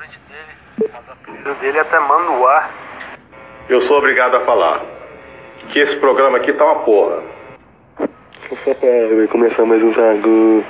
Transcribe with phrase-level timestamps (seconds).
[0.00, 2.70] frente dele, mas o apelido dele é até Manduá.
[3.68, 4.82] Eu sou obrigado a falar
[5.70, 7.22] que esse programa aqui tá uma porra.
[9.16, 10.64] Vai começar mais um sagu.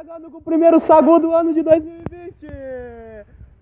[0.00, 2.46] Chegando com o primeiro sagu do ano de 2020.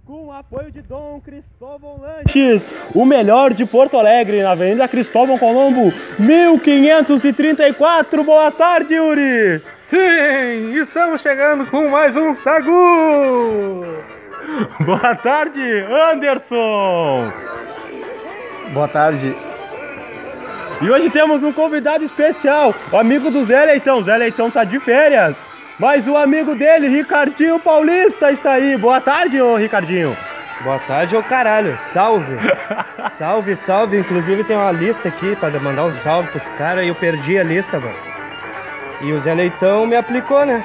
[0.07, 2.65] Com o apoio de Dom Cristóvão Lanches,
[2.95, 8.23] o melhor de Porto Alegre, na Avenida Cristóvão Colombo, 1534.
[8.23, 9.61] Boa tarde, Yuri.
[9.91, 12.71] Sim, estamos chegando com mais um Sagu!
[14.87, 15.61] Boa tarde,
[16.13, 17.33] Anderson.
[18.73, 19.37] Boa tarde.
[20.81, 24.01] E hoje temos um convidado especial, o amigo do Zé Leitão.
[24.05, 25.45] Zé Leitão tá de férias,
[25.79, 28.77] mas o amigo dele, Ricardinho Paulista, está aí.
[28.77, 30.17] Boa tarde, ô Ricardinho.
[30.63, 31.79] Boa tarde, ô caralho.
[31.79, 32.37] Salve.
[33.17, 33.99] salve, salve.
[33.99, 37.45] Inclusive tem uma lista aqui para mandar um salve pros caras e eu perdi a
[37.45, 37.95] lista, mano.
[39.01, 40.63] E o Zé Leitão me aplicou, né?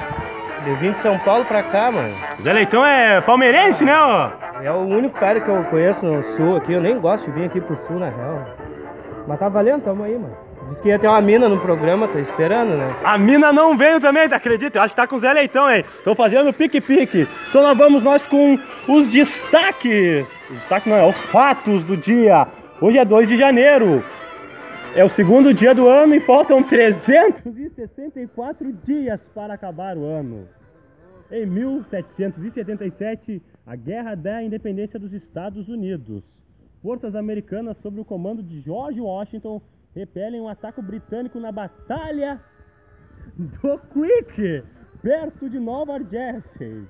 [0.66, 2.12] Eu vim de São Paulo pra cá, mano.
[2.42, 4.30] Zé Leitão é palmeirense, né, ó?
[4.60, 6.72] É o único cara que eu conheço no sul aqui.
[6.72, 8.44] Eu nem gosto de vir aqui pro sul, na real.
[9.28, 10.43] Mas tá valendo, tamo aí, mano.
[10.70, 12.96] Diz que ia ter uma mina no programa, tô esperando, né?
[13.04, 14.78] A mina não veio também, tá acredita?
[14.78, 15.84] Eu acho que tá com o Zé Leitão, hein?
[16.02, 17.28] Tô fazendo pique-pique.
[17.48, 20.26] Então nós vamos nós com os destaques.
[20.50, 22.46] Destaque não, é os fatos do dia.
[22.80, 24.02] Hoje é 2 de janeiro.
[24.94, 30.48] É o segundo dia do ano e faltam 364 dias para acabar o ano.
[31.30, 36.22] Em 1777, a Guerra da Independência dos Estados Unidos.
[36.82, 39.60] Forças americanas sob o comando de George Washington
[39.94, 42.40] repelem um ataque britânico na Batalha
[43.36, 44.64] do Creek,
[45.02, 46.86] perto de Nova Jersey.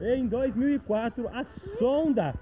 [0.00, 1.44] Em 2004, a
[1.78, 2.34] sonda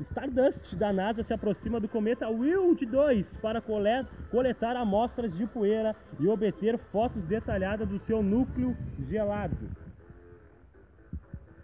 [0.00, 5.94] Stardust da NASA se aproxima do cometa Wild 2 para cole- coletar amostras de poeira
[6.18, 8.74] e obter fotos detalhadas do seu núcleo
[9.08, 9.56] gelado.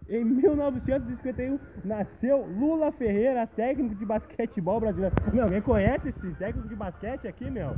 [0.08, 5.12] Em 1951 nasceu Lula Ferreira, técnico de basquetebol brasileiro.
[5.32, 7.74] Meu, alguém conhece esse técnico de basquete aqui, meu?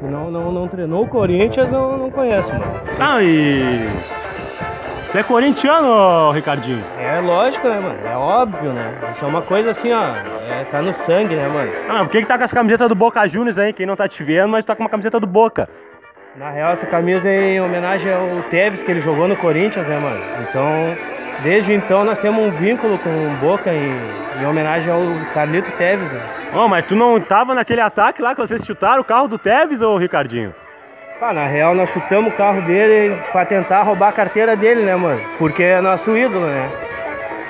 [0.00, 2.64] Se não, não, não treinou o Corinthians, não, não conheço, mano.
[2.98, 3.86] Ah, e.
[5.12, 6.82] Tu é corintiano, Ricardinho?
[6.98, 7.98] É lógico, né, mano?
[8.04, 8.92] É óbvio, né?
[9.14, 10.16] Isso é uma coisa assim, ó.
[10.50, 11.70] É, tá no sangue, né, mano?
[11.88, 13.72] Ah, mas por que, que tá com essa camiseta do Boca Juniors aí?
[13.72, 15.68] Quem não tá te vendo, mas tá com uma camiseta do Boca.
[16.34, 19.98] Na real, essa camisa é em homenagem ao Tevez, que ele jogou no Corinthians, né,
[19.98, 20.18] mano?
[20.48, 20.96] Então,
[21.42, 23.94] desde então, nós temos um vínculo com o Boca em,
[24.40, 25.02] em homenagem ao
[25.34, 26.22] Carlito Tevez, né?
[26.54, 29.82] Ô, mas tu não tava naquele ataque lá que vocês chutaram o carro do Tevez,
[29.82, 30.54] ô Ricardinho?
[31.20, 34.96] Pá, na real, nós chutamos o carro dele pra tentar roubar a carteira dele, né,
[34.96, 35.20] mano?
[35.36, 36.70] Porque é nosso ídolo, né?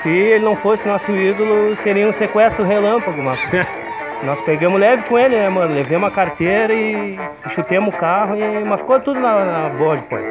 [0.03, 3.39] Se ele não fosse nosso ídolo, seria um sequestro relâmpago, mas...
[4.23, 5.75] Nós pegamos leve com ele, né, mano?
[5.75, 7.19] Levemos a carteira e
[7.51, 8.65] chutemos o carro, e...
[8.65, 10.25] mas ficou tudo na, na boa depois.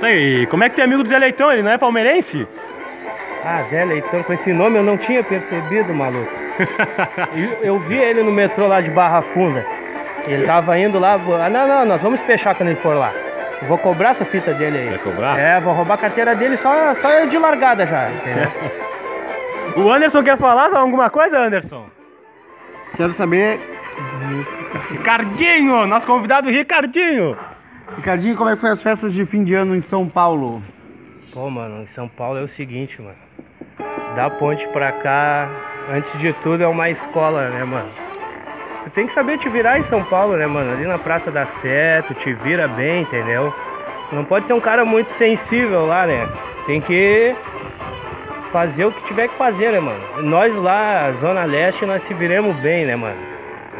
[0.00, 1.52] Tá aí, como é que é amigo do Zé Leitão?
[1.52, 2.46] Ele não é palmeirense?
[3.44, 6.30] Ah, Zé Leitão, com esse nome eu não tinha percebido, maluco.
[7.62, 9.64] eu, eu vi ele no metrô lá de Barra Funda.
[10.26, 13.12] Ele tava indo lá, ah, não, não, nós vamos fechar quando ele for lá.
[13.62, 14.88] Eu vou cobrar essa fita dele aí.
[14.88, 15.38] Vai cobrar?
[15.38, 18.50] É, vou roubar a carteira dele só, só de largada já, entendeu?
[19.76, 21.84] O Anderson quer falar alguma coisa, Anderson?
[22.94, 23.58] Quero saber,
[24.90, 27.36] Ricardinho, nosso convidado Ricardinho.
[27.96, 30.62] Ricardinho, como é que foi as festas de fim de ano em São Paulo?
[31.32, 33.16] Pô, mano, em São Paulo é o seguinte, mano.
[34.14, 35.48] Da ponte pra cá,
[35.90, 37.90] antes de tudo, é uma escola, né, mano?
[38.84, 40.72] Tu tem que saber te virar em São Paulo, né, mano?
[40.72, 43.52] Ali na Praça da Sé, tu te vira bem, entendeu?
[44.12, 46.26] Não pode ser um cara muito sensível lá, né?
[46.66, 47.34] Tem que
[48.56, 50.00] fazer o que tiver que fazer, né, mano?
[50.22, 53.18] Nós lá, Zona Leste, nós se viremos bem, né, mano?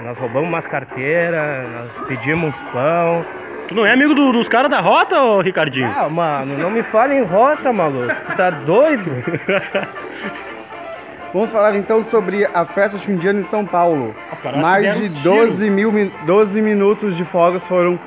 [0.05, 3.25] Nós roubamos umas carteiras, nós pedimos pão.
[3.69, 5.91] Tu não é amigo do- dos caras da rota, ô Ricardinho?
[5.97, 8.15] Ah, mano, não me fala em rota, maluco.
[8.27, 9.11] Tu tá doido?
[11.33, 14.15] Vamos falar então sobre a festa ano em São Paulo.
[14.33, 15.23] Os caras Mais de um tiro.
[15.23, 17.99] 12, mil, mi- 12 minutos de fogos foram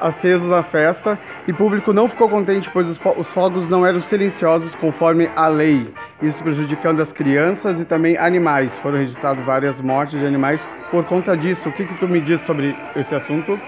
[0.00, 1.16] acesos na festa
[1.46, 5.46] e o público não ficou contente, pois os, os fogos não eram silenciosos conforme a
[5.46, 5.92] lei,
[6.22, 8.76] isso prejudicando as crianças e também animais.
[8.78, 10.60] Foram registradas várias mortes de animais
[10.90, 11.68] por conta disso.
[11.68, 13.58] O que, que tu me diz sobre esse assunto?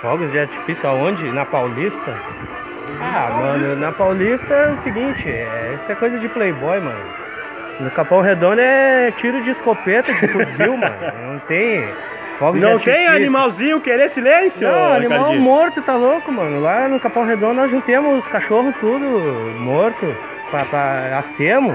[0.00, 1.24] Fogos de artifício aonde?
[1.32, 2.14] Na Paulista?
[3.00, 7.04] Ah, mano, na Paulista é o seguinte, é, isso é coisa de playboy, mano.
[7.80, 10.96] No Capão Redondo é tiro de escopeta, de fuzil, mano.
[11.26, 11.88] Não tem.
[12.38, 15.42] Fogo de Não tem animalzinho querer silêncio, Não, animal Ricardinho?
[15.42, 16.60] morto, tá louco, mano.
[16.60, 19.04] Lá no Capão Redondo nós juntemos os cachorros tudo
[19.58, 20.14] morto
[20.50, 21.74] pra, pra acemo.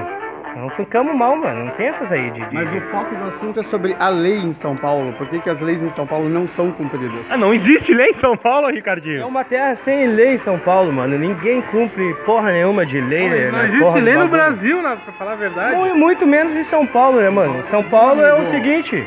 [0.54, 1.64] Não ficamos mal, mano.
[1.64, 2.44] Não tem essas aí de.
[2.44, 5.10] de- Mas o foco do assunto é sobre a lei em São Paulo.
[5.14, 7.24] Por que, que as leis em São Paulo não são cumpridas?
[7.30, 9.26] Ah, não existe lei em São Paulo, É Ricardinho.
[9.26, 11.18] uma terra sem lei em São Paulo, mano.
[11.18, 13.46] Ninguém cumpre porra nenhuma de lei, né?
[13.46, 14.42] Não na existe porra do lei no bagulho.
[14.42, 15.74] Brasil, né, pra falar a verdade.
[15.76, 17.62] Muito, muito menos em São Paulo, né, mano?
[17.70, 19.02] São Paulo é o seguinte: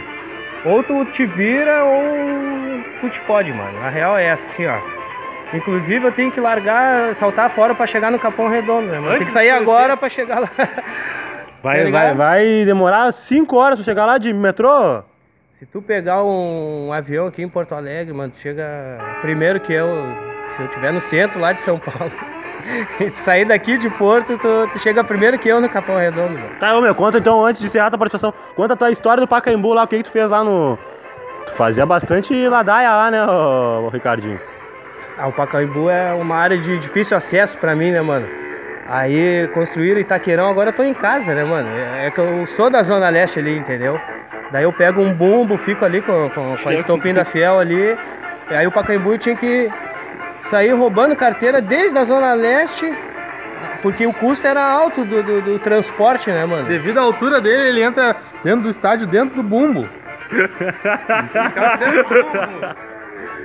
[0.65, 2.03] ou tu te vira ou
[3.01, 3.85] tu te fode, mano.
[3.85, 4.79] A real é essa, assim, ó.
[5.55, 9.17] Inclusive eu tenho que largar, saltar fora pra chegar no Capão Redondo, né?
[9.17, 10.49] Tem que sair agora pra chegar lá.
[11.63, 15.01] Vai, Tá vai, vai demorar 5 horas pra chegar lá de metrô?
[15.57, 18.63] Se tu pegar um avião aqui em Porto Alegre, mano, tu chega
[19.21, 19.87] primeiro que eu,
[20.55, 22.11] se eu estiver no centro lá de São Paulo,
[23.01, 26.33] e tu sair daqui de Porto, tu, tu chega primeiro que eu no Capão Redondo,
[26.37, 26.55] mano.
[26.59, 29.21] Tá, ô, meu, conta então, antes de encerrar a tua participação, conta a tua história
[29.21, 30.77] do Pacaembu lá, o que, que tu fez lá no...
[31.47, 34.39] Tu fazia bastante ladaia lá, né, ô, ô, Ricardinho?
[35.17, 38.27] Ah, o Pacaembu é uma área de difícil acesso pra mim, né, mano?
[38.87, 41.69] Aí construíram Itaquerão, agora eu tô em casa, né, mano?
[41.69, 43.99] É que eu sou da Zona Leste ali, entendeu?
[44.51, 47.97] Daí eu pego um bumbo, fico ali com, com, com a estopinha da Fiel ali.
[48.51, 49.71] E aí o Pacaembu tinha que
[50.49, 52.93] sair roubando carteira desde a Zona Leste,
[53.81, 56.67] porque o custo era alto do, do, do transporte, né, mano?
[56.67, 59.89] Devido à altura dele, ele entra dentro do estádio, dentro do bumbo.
[60.29, 62.94] Fica dentro do bumbo.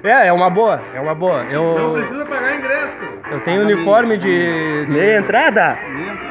[0.02, 1.44] É, é uma boa, é uma boa.
[1.44, 3.02] Não Eu, precisa pagar ingresso.
[3.30, 5.76] eu tenho uniforme de, de- Meia entrada?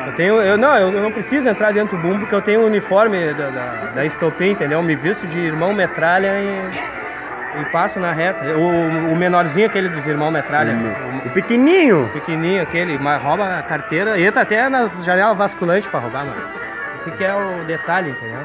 [0.07, 2.66] Eu tenho, eu não, eu, não preciso entrar dentro do bumbo porque eu tenho o
[2.66, 4.80] uniforme da, da, da Estopim, entendeu?
[4.80, 8.44] Eu me visto de irmão metralha e, e passo na reta.
[8.57, 10.74] O, o menorzinho aquele dos irmãos metralha,
[11.25, 12.06] O pequenininho?
[12.06, 16.42] o pequenininho aquele, mas rouba a carteira, entra até nas janelas vasculantes pra roubar, mano.
[17.00, 18.39] Esse que é o detalhe, entendeu?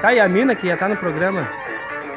[0.00, 1.46] Tá, e a mina que ia estar no programa,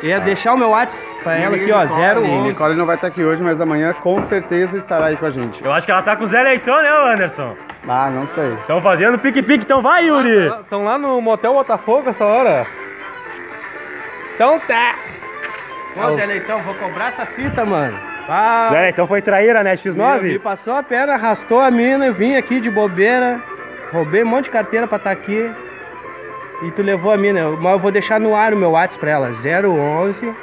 [0.03, 2.47] ia deixar o meu WhatsApp pra ela aqui, ó, Nicole, 011.
[2.49, 5.63] Nicole não vai estar aqui hoje, mas amanhã com certeza estará aí com a gente.
[5.63, 7.55] Eu acho que ela tá com o Zé Leitão, né, Anderson?
[7.87, 8.53] Ah, não sei.
[8.55, 10.47] Estão fazendo pique-pique, então vai, Yuri!
[10.61, 12.67] Estão lá no motel Botafogo essa hora.
[14.35, 14.95] Então tá.
[15.95, 17.97] Ô, Zé Leitão, vou cobrar essa fita, mano.
[18.27, 20.39] Ah, Zé Leitão foi traíra, né, Me X9?
[20.39, 23.41] passou a perna, arrastou a mina, eu vim aqui de bobeira,
[23.91, 25.51] roubei um monte de carteira pra estar aqui.
[26.63, 29.11] E tu levou a mina, mas eu vou deixar no ar o meu WhatsApp pra
[29.11, 30.33] ela, 011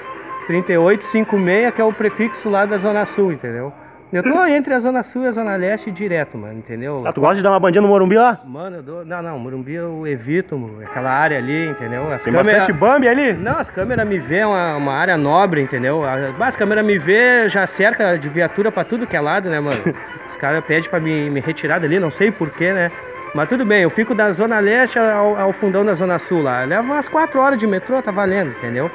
[0.47, 3.73] 3856, que é o prefixo lá da Zona Sul, entendeu?
[4.13, 7.05] Eu tô entre a Zona Sul e a Zona Leste direto, mano, entendeu?
[7.07, 8.41] Ah, tu gosta de dar uma bandinha no Morumbi lá?
[8.45, 9.05] Mano, eu dou...
[9.05, 12.13] Não, não, Morumbi eu evito, aquela área ali, entendeu?
[12.13, 13.33] As Tem câmeras- bastante Bambi ali?
[13.35, 16.03] não, as câmeras me vê uma, uma área nobre, entendeu?
[16.41, 19.77] As câmeras me vê, já cerca de viatura pra tudo que é lado, né, mano?
[20.31, 22.91] Os caras pedem pra me, me retirar dali, não sei porquê, né?
[23.35, 26.65] Mas tudo bem, eu fico da Zona Leste ao, ao fundão da Zona Sul lá.
[26.65, 28.91] Leva umas 4 horas de metrô, tá valendo, entendeu?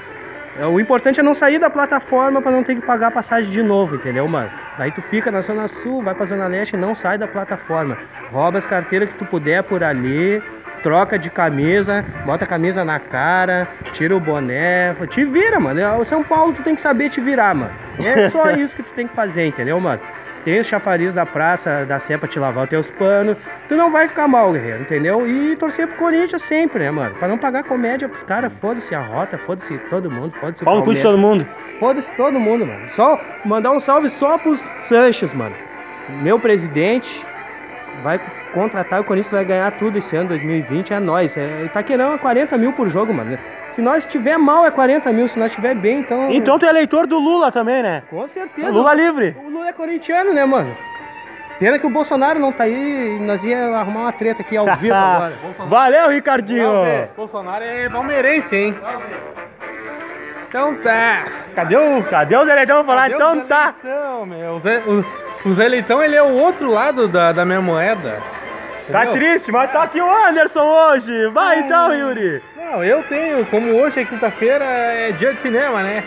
[0.60, 3.50] É, O importante é não sair da plataforma pra não ter que pagar a passagem
[3.52, 4.50] de novo, entendeu, mano?
[4.78, 7.98] Daí tu fica na Zona Sul, vai pra Zona Leste e não sai da plataforma.
[8.32, 10.44] Rouba as carteiras que tu puder por ali,
[10.84, 15.80] troca de camisa, bota a camisa na cara, tira o boné, te vira, mano.
[15.80, 17.72] É, O São Paulo tu tem que saber te virar, mano.
[18.04, 20.02] É só isso que tu tem que fazer, entendeu, mano?
[20.46, 23.36] Tem os chafariz da praça, da pra te lavar os teus panos.
[23.68, 25.28] Tu não vai ficar mal, guerreiro, entendeu?
[25.28, 27.16] E torcer pro Corinthians sempre, né, mano?
[27.16, 30.78] Pra não pagar comédia pros caras, foda-se a rota, foda-se todo mundo, foda-se o Pau
[30.78, 31.04] no cu de Palmeiras.
[31.04, 31.48] todo mundo.
[31.80, 32.90] Foda-se todo mundo, mano.
[32.92, 35.56] Só mandar um salve só pros Sanches, mano.
[36.22, 37.26] Meu presidente
[38.04, 38.20] vai
[38.54, 41.36] contratar, o Corinthians vai ganhar tudo esse ano, 2020, é nóis.
[41.36, 43.38] É, Itaquerão é 40 mil por jogo, mano.
[43.72, 46.32] Se nós estiver mal é 40 mil, se nós estiver bem, então...
[46.32, 48.04] Então tu é eleitor do Lula também, né?
[48.10, 48.70] Com certeza.
[48.70, 49.36] Lula livre.
[49.44, 50.76] O Lula é corintiano, né, mano?
[51.60, 54.66] Pena que o Bolsonaro não tá aí e nós ia arrumar uma treta aqui ao
[54.78, 55.34] vivo agora.
[55.68, 56.70] Valeu, Ricardinho!
[57.16, 58.76] Bolsonaro é palmeirense, hein?
[60.48, 61.26] Então tá.
[61.54, 63.12] Cadê o, cadê o Zé Leitão pra falar?
[63.12, 63.74] Então tá!
[64.26, 64.62] Meu?
[65.46, 68.20] O, Zé Leitão, ele é o outro lado da, da minha moeda.
[68.92, 69.14] Tá Entendeu?
[69.14, 71.28] triste, mas tá aqui o Anderson hoje!
[71.30, 72.42] Vai então, Yuri!
[72.56, 76.04] Não, eu tenho, como hoje é quinta-feira, é dia de cinema, né?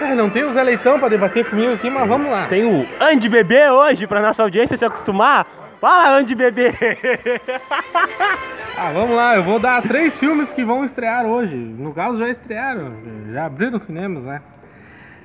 [0.00, 2.46] É, não tem o Zé Leitão pra debater comigo aqui, mas vamos lá.
[2.46, 5.46] Tem o Andy Bebê hoje pra nossa audiência se acostumar.
[5.78, 6.72] Fala, Andy Bebê!
[8.82, 11.54] Ah, vamos lá, eu vou dar três filmes que vão estrear hoje.
[11.54, 12.94] No caso, já estrearam,
[13.30, 14.40] já abriram os cinemas, né?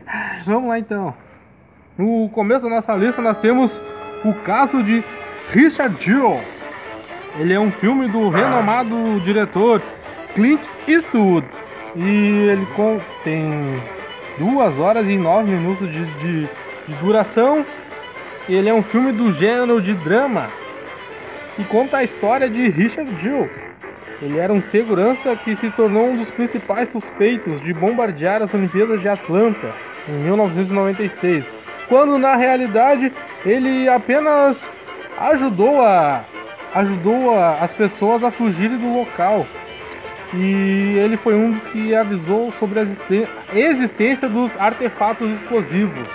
[0.05, 1.15] Ah, Vamos lá então.
[1.97, 3.79] No começo da nossa lista, nós temos
[4.23, 5.03] o caso de
[5.51, 6.41] Richard Jewell.
[7.39, 9.81] Ele é um filme do renomado diretor
[10.33, 11.45] Clint Eastwood.
[11.95, 12.01] E
[12.49, 12.67] ele
[13.23, 13.81] tem
[14.37, 16.49] duas horas e nove minutos de, de-
[16.87, 17.65] de duração.
[18.49, 20.49] Ele é um filme do gênero de drama
[21.57, 23.49] e conta a história de Richard Jewell,
[24.21, 28.99] Ele era um segurança que se tornou um dos principais suspeitos de bombardear as Olimpíadas
[29.01, 29.73] de Atlanta
[30.07, 31.45] em 1996,
[31.87, 33.11] quando na realidade
[33.45, 34.61] ele apenas
[35.17, 36.23] ajudou a
[36.73, 39.45] ajudou a, as pessoas a fugirem do local.
[40.33, 46.07] E ele foi um dos que avisou sobre a existência dos artefatos explosivos.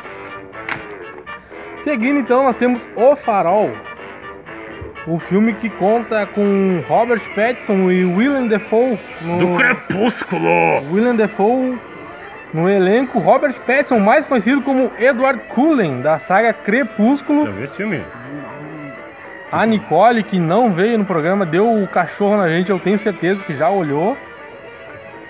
[1.83, 3.71] Seguindo então, nós temos O Farol,
[5.07, 10.93] o filme que conta com Robert Pattinson e Willem Dafoe no Crepúsculo!
[10.93, 11.79] Willem Dafoe
[12.53, 17.77] no elenco, Robert Pattinson, mais conhecido como Edward Cullen da saga Crepúsculo, Já viu esse
[17.77, 18.03] filme?
[19.53, 23.43] a Nicole que não veio no programa deu o cachorro na gente, eu tenho certeza
[23.43, 24.17] que já olhou.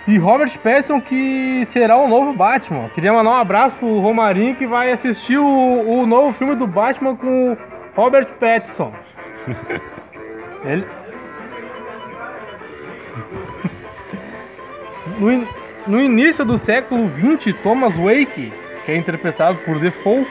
[0.06, 2.88] E Robert Pattinson que será o novo Batman.
[2.94, 7.16] Queria mandar um abraço pro Romarinho que vai assistir o, o novo filme do Batman
[7.16, 7.56] com
[7.94, 8.92] Robert Pattinson.
[10.64, 10.86] Ele...
[15.90, 18.52] No, in- no início do século XX, Thomas Wake,
[18.85, 20.26] que é interpretado por Defoe,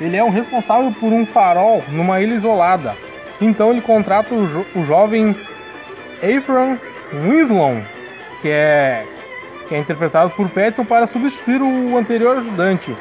[0.00, 2.94] ele é o responsável por um farol numa ilha isolada.
[3.40, 5.34] Então ele contrata o, jo- o jovem
[6.22, 6.78] Ephraim
[7.12, 7.76] Winslow,
[8.42, 9.04] que é,
[9.68, 12.94] que é interpretado por Pattinson, para substituir o anterior ajudante.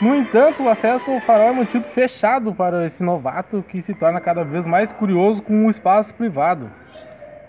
[0.00, 4.20] No entanto, o acesso ao farol é mantido fechado para esse novato que se torna
[4.20, 6.70] cada vez mais curioso com o espaço privado.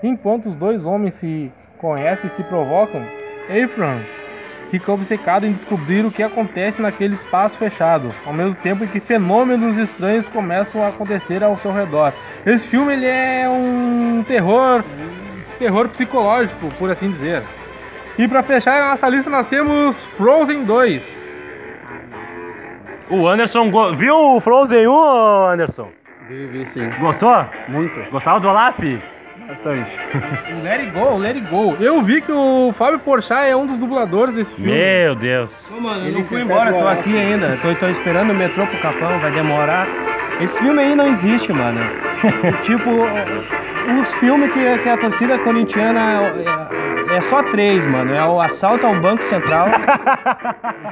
[0.02, 3.02] Enquanto os dois homens se conhecem e se provocam,
[3.50, 4.02] Ephraim
[4.72, 9.00] fica obcecado em descobrir o que acontece naquele espaço fechado, ao mesmo tempo em que
[9.00, 12.14] fenômenos estranhos começam a acontecer ao seu redor.
[12.46, 14.84] Esse filme ele é um terror,
[15.58, 17.42] terror psicológico, por assim dizer.
[18.18, 21.02] E para fechar a nossa lista nós temos Frozen 2.
[23.10, 25.88] O Anderson go- viu o Frozen 1, Anderson?
[26.28, 26.88] Vi, vi sim.
[27.00, 27.44] Gostou?
[27.68, 28.00] Muito.
[28.12, 28.78] Gostava do Olaf?
[29.50, 29.90] Bastante.
[30.62, 31.76] Let It Go, Let It Go.
[31.80, 34.72] Eu vi que o Fábio Porchat é um dos dubladores desse filme.
[34.72, 35.52] Meu Deus.
[35.72, 37.58] Ô, mano, eu Ele não fui que embora, tô aqui ainda.
[37.60, 39.88] Tô, tô esperando o metrô pro Capão, vai demorar.
[40.40, 41.80] Esse filme aí não existe, mano.
[42.62, 42.92] tipo,
[44.00, 46.32] os filmes que, que a torcida corintiana
[47.10, 48.14] é, é só três, mano.
[48.14, 49.68] É o assalto ao Banco Central,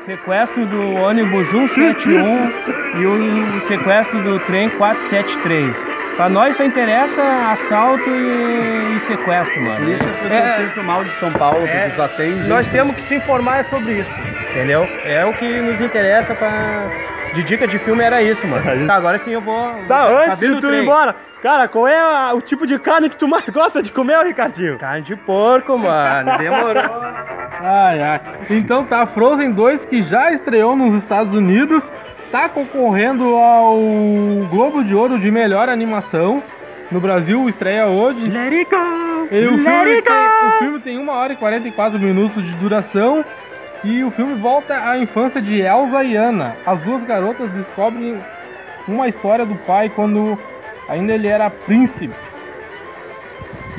[0.02, 2.52] o sequestro do ônibus 171
[3.00, 6.07] e o sequestro do trem 473.
[6.18, 7.22] Pra nós só interessa
[7.52, 9.92] assalto e, e sequestro, mano.
[9.92, 12.48] Isso as pessoas É, pensam mal de São Paulo, é, porque só atende.
[12.50, 14.12] nós temos que se informar sobre isso,
[14.50, 14.88] entendeu?
[15.06, 16.86] É o que nos interessa pra...
[17.34, 18.66] De dica de filme era isso, mano.
[18.88, 19.72] Tá, agora sim eu vou...
[19.88, 23.10] Tá, vou antes de tu ir embora, cara, qual é a- o tipo de carne
[23.10, 24.80] que tu mais gosta de comer, Ricardinho?
[24.80, 26.36] Carne de porco, mano.
[26.40, 26.84] Demorou.
[27.62, 28.22] Ai, ai.
[28.50, 31.84] Então tá, Frozen 2 que já estreou nos Estados Unidos,
[32.32, 33.78] tá concorrendo ao
[34.50, 36.44] Globo de Ouro de melhor animação.
[36.92, 38.22] No Brasil estreia hoje.
[38.30, 39.28] Let it go!
[39.30, 43.26] E o, filme tem, o filme tem 1 hora e 44 minutos de duração.
[43.84, 46.56] E o filme volta à infância de Elsa e Anna.
[46.66, 48.18] As duas garotas descobrem
[48.88, 50.40] uma história do pai quando
[50.88, 52.14] ainda ele era príncipe.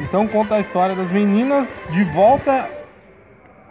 [0.00, 2.68] Então conta a história das meninas de volta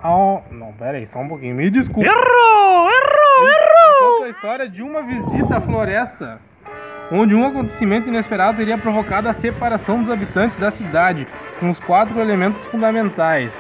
[0.02, 0.44] ao.
[0.52, 1.56] Não, pera aí, só um pouquinho.
[1.56, 2.10] Me desculpa.
[2.10, 2.90] Errou!
[2.90, 3.48] Errou!
[3.48, 3.87] Errou!
[4.08, 6.40] Conta a história de uma visita à floresta,
[7.12, 11.28] onde um acontecimento inesperado teria provocado a separação dos habitantes da cidade,
[11.60, 13.52] com os quatro elementos fundamentais.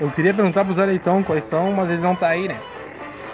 [0.00, 2.56] Eu queria perguntar pro Zé Leitão quais são, mas ele não tá aí, né?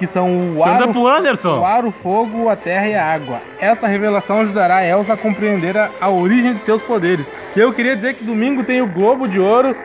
[0.00, 1.60] Que são o ar, o, Anderson.
[1.60, 3.40] o ar, o fogo, a terra e a água.
[3.60, 7.30] Essa revelação ajudará a Elsa a compreender a, a origem de seus poderes.
[7.54, 9.76] E eu queria dizer que domingo tem o Globo de Ouro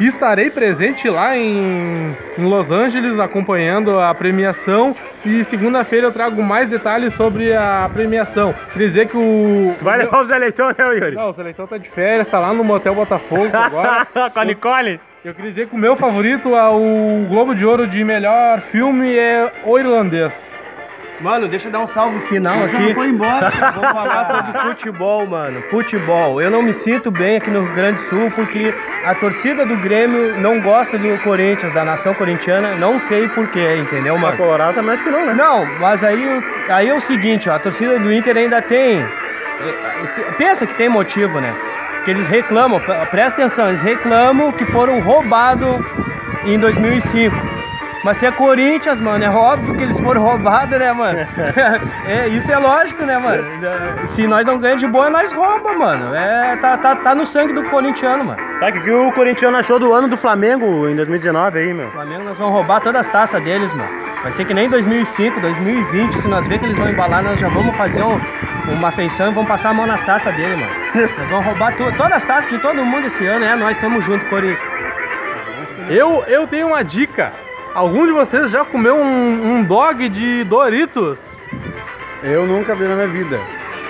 [0.00, 4.94] estarei presente lá em, em Los Angeles acompanhando a premiação.
[5.24, 8.54] E segunda-feira eu trago mais detalhes sobre a premiação.
[8.72, 9.74] Queria dizer que o.
[9.78, 11.14] Tu vai levar o Zé Leitão, né, Yuri?
[11.14, 14.06] Não, o Seleitão tá de férias, tá lá no Motel Botafogo agora.
[14.30, 15.00] Com a Nicole?
[15.24, 19.16] Eu queria dizer que o meu favorito, é o Globo de Ouro de melhor filme
[19.16, 20.53] é O Irlandês.
[21.20, 22.92] Mano, deixa eu dar um salve final aqui.
[22.92, 23.48] foi embora.
[23.74, 25.62] Vou falar sobre futebol, mano.
[25.70, 26.42] Futebol.
[26.42, 29.76] Eu não me sinto bem aqui no Rio Grande do Sul porque a torcida do
[29.76, 32.74] Grêmio não gosta do Corinthians, da nação corintiana.
[32.74, 34.36] Não sei porquê, entendeu, A mano?
[34.36, 35.34] Colorado também acho que não, né?
[35.34, 39.04] Não, mas aí, aí é o seguinte, ó, a torcida do Inter ainda tem.
[40.36, 41.54] Pensa que tem motivo, né?
[42.04, 45.80] Que eles reclamam, pre- presta atenção, eles reclamam que foram roubados
[46.44, 47.34] em 2005.
[48.04, 51.18] Mas se é Corinthians, mano, é óbvio que eles foram roubados, né, mano?
[52.06, 53.42] é, isso é lógico, né, mano?
[54.08, 56.14] Se nós não ganhamos de boa, nós rouba, mano.
[56.14, 58.38] É, tá, tá, tá no sangue do corintiano, mano.
[58.60, 61.88] Tá, o que, que o corintiano achou do ano do Flamengo em 2019 aí, meu?
[61.88, 64.04] O Flamengo nós vamos roubar todas as taças deles, mano.
[64.22, 67.48] Vai ser que nem 2005, 2020, se nós ver que eles vão embalar, nós já
[67.48, 68.20] vamos fazer um-
[68.70, 70.72] uma feição e vamos passar a mão nas taças dele, mano.
[71.18, 74.04] nós vamos roubar tu- todas as taças de todo mundo esse ano, é, nós estamos
[74.04, 74.56] junto, Cori.
[75.88, 77.32] Eu, eu tenho uma dica.
[77.74, 81.18] Algum de vocês já comeu um, um dog de Doritos?
[82.22, 83.40] Eu nunca vi na minha vida.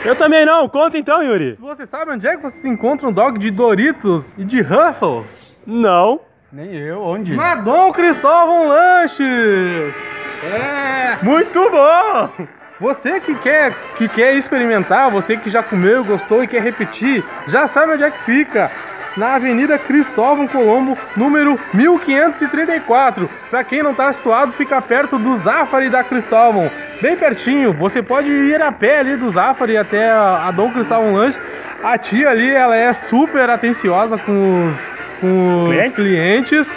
[0.02, 1.58] Eu também não, conta então, Yuri.
[1.60, 5.26] Você sabe onde é que você encontra um dog de Doritos e de Ruffles?
[5.66, 6.20] Não.
[6.50, 7.36] Nem eu, onde?
[7.36, 9.94] Na Dom Cristóvão Lanches!
[10.42, 11.18] É!
[11.22, 12.46] Muito bom!
[12.80, 17.68] Você que quer, que quer experimentar, você que já comeu, gostou e quer repetir, já
[17.68, 18.70] sabe onde é que fica.
[19.16, 23.30] Na Avenida Cristóvão Colombo, número 1534.
[23.48, 26.68] Pra quem não tá situado, fica perto do Zafari da Cristóvão.
[27.00, 31.38] Bem pertinho, você pode ir a pé ali do Zafari até a, Dom Cristóvão Lanche.
[31.82, 34.76] A tia ali, ela é super atenciosa com os,
[35.20, 35.94] com os Clientes?
[35.94, 36.76] clientes.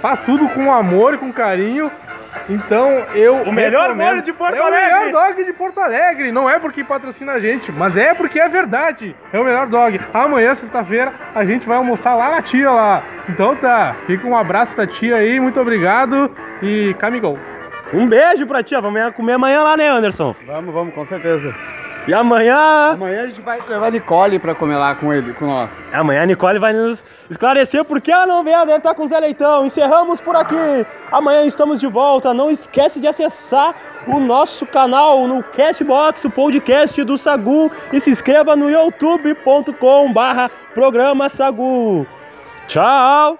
[0.00, 1.90] Faz tudo com amor e com carinho.
[2.48, 3.36] Então eu.
[3.36, 4.08] O melhor recomendo.
[4.08, 5.04] molho de Porto é o Alegre.
[5.04, 6.32] melhor dog de Porto Alegre.
[6.32, 9.14] Não é porque patrocina a gente, mas é porque é verdade.
[9.32, 10.00] É o melhor dog.
[10.12, 13.02] Amanhã, sexta-feira, a gente vai almoçar lá na tia lá.
[13.28, 13.96] Então tá.
[14.06, 15.38] Fica um abraço pra tia aí.
[15.40, 16.30] Muito obrigado.
[16.62, 17.38] E camigol.
[17.92, 18.80] Um beijo pra ti, ó.
[18.80, 20.34] Vamos comer amanhã lá, né, Anderson?
[20.46, 21.54] Vamos, vamos, com certeza.
[22.06, 22.92] E amanhã.
[22.92, 25.70] Amanhã a gente vai levar a Nicole pra comer lá com ele, com nós.
[25.92, 29.08] Amanhã a Nicole vai nos esclarecer por que ela não veio, deve estar com o
[29.08, 29.64] Zé Leitão.
[29.64, 30.86] Encerramos por aqui.
[31.10, 32.34] Amanhã estamos de volta.
[32.34, 33.74] Não esquece de acessar
[34.06, 37.72] o nosso canal no Cashbox, o podcast do Sagu.
[37.92, 42.06] E se inscreva no youtube.com barra programa Sagu.
[42.68, 43.38] Tchau!